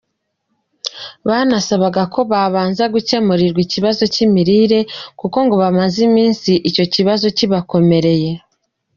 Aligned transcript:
Banasabaga 1.27 2.01
ko 2.13 2.19
babanza 2.31 2.83
gukemurirwa 2.93 3.59
ikibazo 3.67 4.01
cy’imirire 4.13 4.79
kuko 5.19 5.37
ngo 5.45 5.55
bamaze 5.63 5.97
iminsi 6.09 6.51
icyo 6.69 6.85
kibazo 6.93 7.25
kibakomereye. 7.37 8.29